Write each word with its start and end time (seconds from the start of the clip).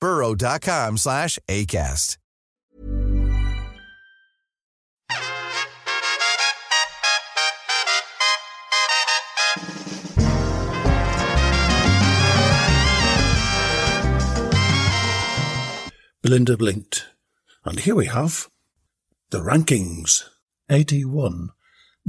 burrow.com 0.00 0.96
slash 0.98 1.38
ACAST. 1.48 2.16
Belinda 16.26 16.56
blinked. 16.56 17.06
And 17.64 17.78
here 17.78 17.94
we 17.94 18.06
have 18.06 18.48
the 19.30 19.38
rankings. 19.38 20.24
81. 20.68 21.50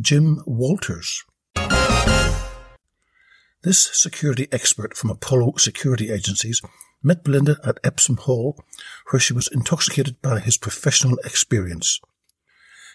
Jim 0.01 0.41
Walters. 0.47 1.23
This 3.62 3.89
security 3.94 4.47
expert 4.51 4.97
from 4.97 5.12
Apollo 5.12 5.57
Security 5.57 6.12
Agencies 6.12 6.63
met 7.03 7.24
Belinda 7.24 7.58
at 7.63 7.80
Epsom 7.84 8.18
Hall, 8.18 8.58
where 9.09 9.19
she 9.19 9.34
was 9.34 9.47
intoxicated 9.47 10.22
by 10.22 10.40
his 10.40 10.58
professional 10.58 11.18
experience. 11.24 12.00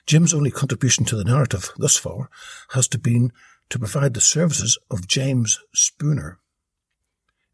Jim's 0.06 0.34
only 0.34 0.50
contribution 0.50 1.04
to 1.06 1.16
the 1.16 1.24
narrative 1.24 1.70
thus 1.76 1.96
far 1.96 2.28
has 2.70 2.88
to 2.88 2.98
been 2.98 3.32
to 3.70 3.78
provide 3.78 4.14
the 4.14 4.20
services 4.20 4.76
of 4.90 5.06
James 5.06 5.58
Spooner. 5.72 6.38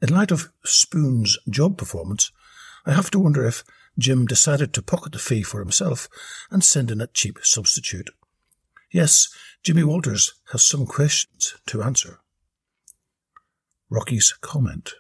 In 0.01 0.09
light 0.09 0.31
of 0.31 0.51
Spoon's 0.65 1.39
job 1.49 1.77
performance, 1.77 2.33
I 2.87 2.93
have 2.93 3.11
to 3.11 3.19
wonder 3.19 3.45
if 3.45 3.65
Jim 3.99 4.27
decided 4.27 4.73
to 4.73 4.83
pocket 4.83 5.13
the 5.13 5.19
fee 5.19 5.43
for 5.43 5.61
himself 5.61 6.09
and 6.51 6.65
send 6.65 6.91
in 6.91 7.01
a 7.01 7.09
cheap 7.09 7.39
substitute. 7.43 8.11
Yes, 8.91 9.29
Jimmy 9.63 9.85
Walters 9.85 10.35
has 10.53 10.63
some 10.63 10.87
questions 10.87 11.57
to 11.67 11.83
answer. 11.83 12.21
Rocky's 13.91 14.35
comment. 14.41 14.95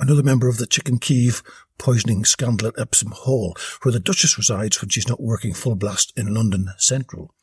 Another 0.00 0.22
member 0.22 0.48
of 0.48 0.58
the 0.58 0.66
Chicken 0.66 0.98
Kiev 0.98 1.42
poisoning 1.78 2.24
scandal 2.24 2.68
at 2.68 2.78
Epsom 2.78 3.12
Hall, 3.12 3.56
where 3.82 3.92
the 3.92 4.00
Duchess 4.00 4.36
resides 4.36 4.80
when 4.80 4.88
she's 4.88 5.08
not 5.08 5.20
working 5.20 5.54
full 5.54 5.74
blast 5.74 6.12
in 6.16 6.34
London 6.34 6.68
Central. 6.78 7.34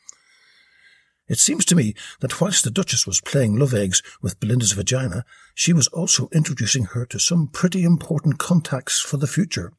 It 1.28 1.38
seems 1.38 1.64
to 1.66 1.76
me 1.76 1.94
that 2.22 2.42
whilst 2.42 2.64
the 2.64 2.72
Duchess 2.72 3.06
was 3.06 3.22
playing 3.22 3.58
love 3.58 3.74
eggs 3.74 4.02
with 4.22 4.40
Belinda's 4.40 4.72
vagina, 4.72 5.26
she 5.54 5.74
was 5.74 5.88
also 5.88 6.28
introducing 6.34 6.86
her 6.86 7.06
to 7.06 7.20
some 7.20 7.48
pretty 7.48 7.84
important 7.84 8.40
contacts 8.40 9.00
for 9.00 9.18
the 9.18 9.28
future. 9.28 9.74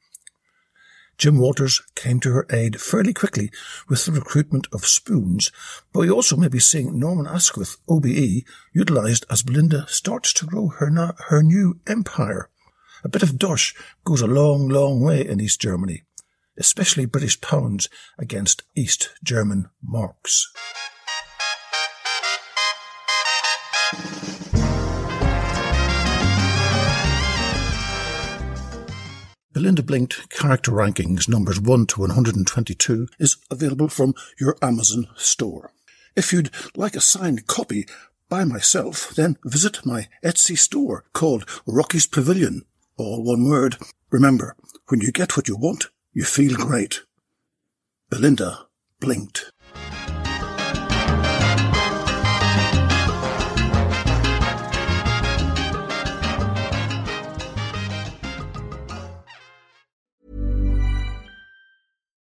Jim 1.18 1.38
Walters 1.38 1.82
came 1.96 2.18
to 2.20 2.32
her 2.32 2.46
aid 2.50 2.80
fairly 2.80 3.12
quickly 3.12 3.50
with 3.88 4.06
the 4.06 4.12
recruitment 4.12 4.68
of 4.72 4.86
Spoons, 4.86 5.50
but 5.92 6.00
we 6.00 6.10
also 6.10 6.36
may 6.36 6.48
be 6.48 6.60
seeing 6.60 6.98
Norman 6.98 7.26
Asquith, 7.26 7.76
OBE, 7.88 8.42
utilised 8.72 9.26
as 9.28 9.42
Belinda 9.42 9.86
starts 9.88 10.32
to 10.32 10.46
grow 10.46 10.68
her, 10.68 10.88
na- 10.88 11.12
her 11.28 11.42
new 11.42 11.78
empire. 11.86 12.48
A 13.02 13.08
bit 13.08 13.22
of 13.22 13.38
dosh 13.38 13.74
goes 14.04 14.20
a 14.20 14.26
long, 14.26 14.68
long 14.68 15.00
way 15.00 15.26
in 15.26 15.40
East 15.40 15.60
Germany, 15.60 16.02
especially 16.58 17.06
British 17.06 17.40
pounds 17.40 17.88
against 18.18 18.62
East 18.76 19.14
German 19.24 19.70
marks. 19.82 20.52
Belinda 29.52 29.82
Blinked 29.82 30.28
Character 30.30 30.70
Rankings 30.72 31.28
numbers 31.28 31.60
1 31.60 31.86
to 31.86 32.00
122 32.00 33.08
is 33.18 33.36
available 33.50 33.88
from 33.88 34.14
your 34.38 34.56
Amazon 34.62 35.06
store. 35.16 35.72
If 36.16 36.32
you'd 36.32 36.50
like 36.76 36.96
a 36.96 37.00
signed 37.00 37.46
copy 37.46 37.86
by 38.28 38.44
myself, 38.44 39.14
then 39.14 39.38
visit 39.44 39.84
my 39.84 40.08
Etsy 40.24 40.56
store 40.56 41.04
called 41.12 41.48
Rocky's 41.66 42.06
Pavilion. 42.06 42.64
All 43.00 43.22
one 43.22 43.44
word. 43.48 43.78
Remember, 44.10 44.54
when 44.88 45.00
you 45.00 45.10
get 45.10 45.34
what 45.34 45.48
you 45.48 45.56
want, 45.56 45.86
you 46.12 46.22
feel 46.22 46.54
great. 46.54 47.00
Belinda 48.10 48.66
blinked. 49.00 49.50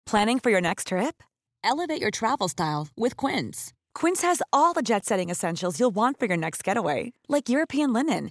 Planning 0.07 0.39
for 0.39 0.49
your 0.49 0.63
next 0.63 0.89
trip? 0.89 1.23
Elevate 1.63 2.01
your 2.01 2.11
travel 2.11 2.49
style 2.49 2.89
with 2.97 3.19
Quince. 3.19 3.75
Quince 3.95 4.23
has 4.23 4.41
all 4.51 4.73
the 4.73 4.83
jet 4.83 5.05
setting 5.05 5.29
essentials 5.29 5.79
you'll 5.79 5.91
want 5.91 6.19
for 6.19 6.25
your 6.25 6.39
next 6.39 6.65
getaway, 6.65 7.13
like 7.29 7.51
European 7.51 7.93
linen, 7.93 8.31